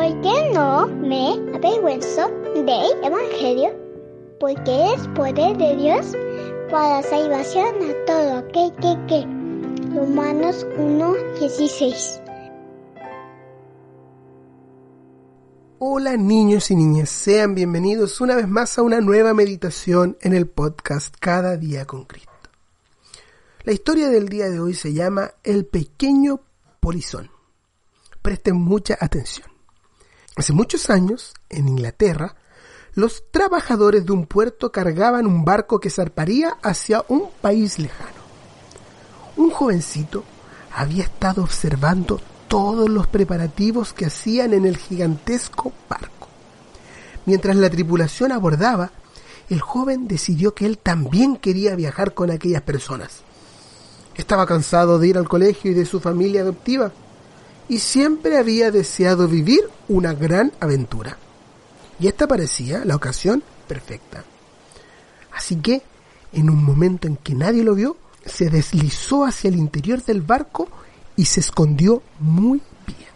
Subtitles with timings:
[0.00, 3.68] ¿Por qué no me avergüenzo del Evangelio?
[4.40, 6.16] Porque es poder de Dios
[6.70, 9.26] para salvación a todo aquel que que.
[9.94, 12.22] Romanos 1.16
[15.80, 20.48] Hola niños y niñas, sean bienvenidos una vez más a una nueva meditación en el
[20.48, 22.30] podcast Cada día con Cristo.
[23.64, 26.40] La historia del día de hoy se llama El pequeño
[26.80, 27.30] polizón.
[28.22, 29.59] Presten mucha atención.
[30.40, 32.34] Hace muchos años, en Inglaterra,
[32.94, 38.22] los trabajadores de un puerto cargaban un barco que zarparía hacia un país lejano.
[39.36, 40.24] Un jovencito
[40.74, 46.28] había estado observando todos los preparativos que hacían en el gigantesco barco.
[47.26, 48.92] Mientras la tripulación abordaba,
[49.50, 53.24] el joven decidió que él también quería viajar con aquellas personas.
[54.14, 56.92] Estaba cansado de ir al colegio y de su familia adoptiva
[57.70, 61.16] y siempre había deseado vivir una gran aventura.
[62.00, 64.24] Y esta parecía la ocasión perfecta.
[65.32, 65.80] Así que,
[66.32, 67.96] en un momento en que nadie lo vio,
[68.26, 70.68] se deslizó hacia el interior del barco
[71.14, 73.08] y se escondió muy bien.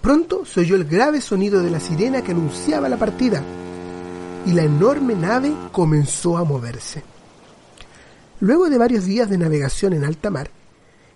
[0.00, 3.42] Pronto se oyó el grave sonido de la sirena que anunciaba la partida
[4.46, 7.02] y la enorme nave comenzó a moverse.
[8.40, 10.50] Luego de varios días de navegación en alta mar,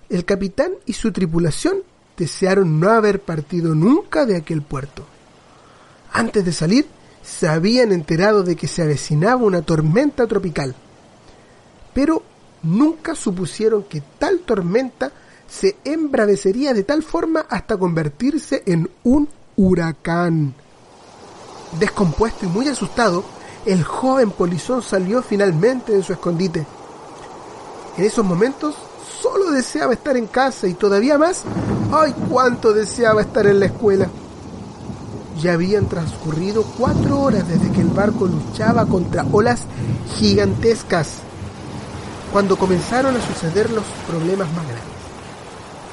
[0.09, 1.79] el capitán y su tripulación
[2.17, 5.05] desearon no haber partido nunca de aquel puerto.
[6.13, 6.87] Antes de salir,
[7.23, 10.75] se habían enterado de que se avecinaba una tormenta tropical,
[11.93, 12.23] pero
[12.63, 15.13] nunca supusieron que tal tormenta
[15.49, 20.55] se embravecería de tal forma hasta convertirse en un huracán.
[21.79, 23.25] Descompuesto y muy asustado,
[23.67, 26.67] el joven polizón salió finalmente de su escondite.
[27.97, 28.77] En esos momentos
[29.25, 31.45] solo deseaba estar en casa y todavía más,
[31.91, 34.07] ¡ay cuánto deseaba estar en la escuela!
[35.41, 39.63] Ya habían transcurrido cuatro horas desde que el barco luchaba contra olas
[40.19, 41.21] gigantescas,
[42.35, 44.95] cuando comenzaron a suceder los problemas más grandes.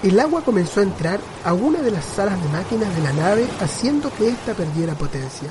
[0.03, 3.47] El agua comenzó a entrar a una de las salas de máquinas de la nave
[3.61, 5.49] haciendo que ésta perdiera potencia.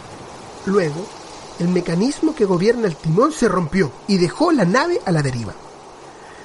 [0.66, 1.06] Luego,
[1.58, 5.54] el mecanismo que gobierna el timón se rompió y dejó la nave a la deriva.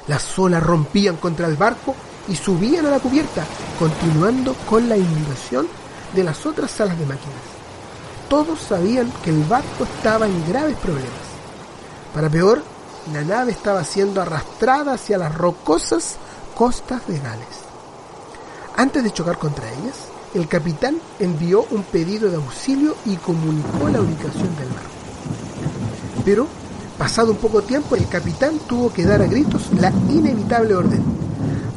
[0.08, 1.96] Las olas rompían contra el barco
[2.28, 3.44] y subían a la cubierta,
[3.80, 5.68] continuando con la inundación
[6.14, 7.42] de las otras salas de máquinas.
[8.30, 11.12] Todos sabían que el barco estaba en graves problemas.
[12.14, 12.64] Para peor,
[13.14, 16.16] la nave estaba siendo arrastrada hacia las rocosas
[16.56, 17.66] costas de Gales.
[18.78, 24.02] Antes de chocar contra ellas, el capitán envió un pedido de auxilio y comunicó la
[24.02, 24.90] ubicación del barco.
[26.26, 26.48] Pero
[26.98, 31.04] Pasado un poco tiempo, el capitán tuvo que dar a gritos la inevitable orden.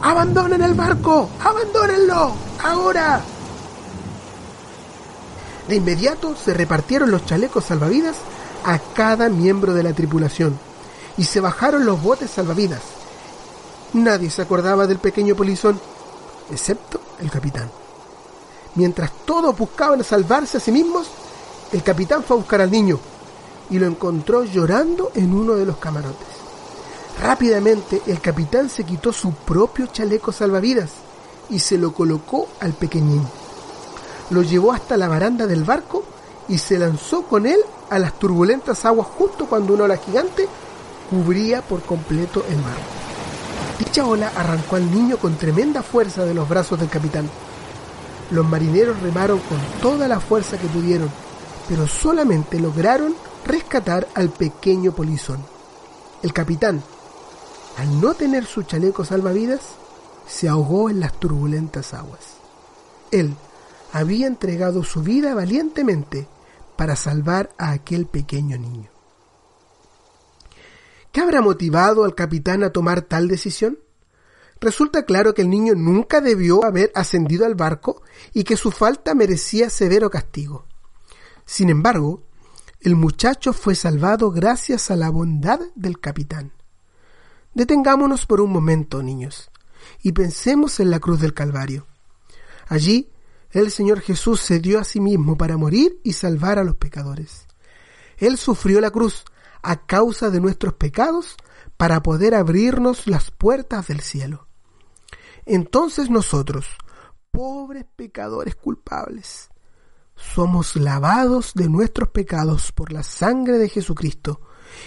[0.01, 1.29] ¡Abandonen el barco!
[1.43, 2.35] ¡Abandónenlo!
[2.63, 3.21] ¡Ahora!
[5.67, 8.17] De inmediato se repartieron los chalecos salvavidas
[8.65, 10.59] a cada miembro de la tripulación
[11.17, 12.81] y se bajaron los botes salvavidas.
[13.93, 15.81] Nadie se acordaba del pequeño polizón,
[16.51, 17.69] excepto el capitán.
[18.77, 21.09] Mientras todos buscaban salvarse a sí mismos,
[21.73, 23.01] el capitán fue a buscar al niño,
[23.71, 26.27] y lo encontró llorando en uno de los camarotes.
[27.21, 30.91] Rápidamente el capitán se quitó su propio chaleco salvavidas
[31.51, 33.27] y se lo colocó al pequeñín.
[34.31, 36.05] Lo llevó hasta la baranda del barco
[36.49, 37.59] y se lanzó con él
[37.91, 40.47] a las turbulentas aguas justo cuando una ola gigante
[41.11, 42.77] cubría por completo el mar.
[43.79, 47.29] Dicha ola arrancó al niño con tremenda fuerza de los brazos del capitán.
[48.31, 51.11] Los marineros remaron con toda la fuerza que pudieron,
[51.69, 55.45] pero solamente lograron rescatar al pequeño polizón.
[56.23, 56.83] El capitán,
[57.77, 59.61] al no tener su chaleco salvavidas,
[60.27, 62.37] se ahogó en las turbulentas aguas.
[63.11, 63.35] Él
[63.93, 66.29] había entregado su vida valientemente
[66.77, 68.91] para salvar a aquel pequeño niño.
[71.13, 73.79] ¿Qué habrá motivado al capitán a tomar tal decisión?
[74.61, 78.03] Resulta claro que el niño nunca debió haber ascendido al barco
[78.35, 80.67] y que su falta merecía severo castigo.
[81.47, 82.23] Sin embargo,
[82.81, 86.53] el muchacho fue salvado gracias a la bondad del capitán.
[87.53, 89.51] Detengámonos por un momento, niños,
[90.03, 91.87] y pensemos en la cruz del Calvario.
[92.69, 93.11] Allí,
[93.51, 97.49] el Señor Jesús se dio a sí mismo para morir y salvar a los pecadores.
[98.19, 99.25] Él sufrió la cruz
[99.63, 101.37] a causa de nuestros pecados
[101.77, 104.47] para poder abrirnos las puertas del cielo.
[105.47, 106.67] Entonces nosotros,
[107.33, 109.49] pobres pecadores culpables,
[110.19, 114.41] somos lavados de nuestros pecados por la sangre de Jesucristo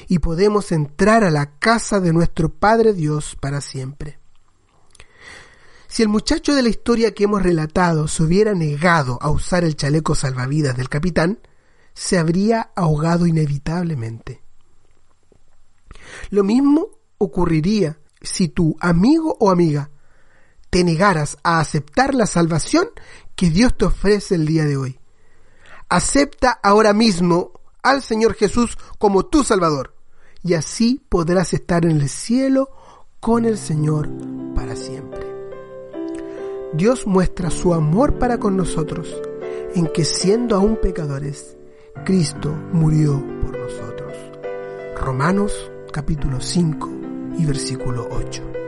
[0.07, 4.19] y podemos entrar a la casa de nuestro Padre Dios para siempre.
[5.87, 9.75] Si el muchacho de la historia que hemos relatado se hubiera negado a usar el
[9.75, 11.39] chaleco salvavidas del capitán,
[11.93, 14.41] se habría ahogado inevitablemente.
[16.29, 19.89] Lo mismo ocurriría si tu amigo o amiga
[20.69, 22.87] te negaras a aceptar la salvación
[23.35, 25.00] que Dios te ofrece el día de hoy.
[25.91, 27.51] Acepta ahora mismo
[27.83, 29.93] al Señor Jesús como tu Salvador
[30.41, 32.69] y así podrás estar en el cielo
[33.19, 34.07] con el Señor
[34.55, 35.19] para siempre.
[36.71, 39.13] Dios muestra su amor para con nosotros
[39.75, 41.57] en que siendo aún pecadores,
[42.05, 44.13] Cristo murió por nosotros.
[44.95, 46.89] Romanos capítulo 5
[47.37, 48.60] y versículo 8.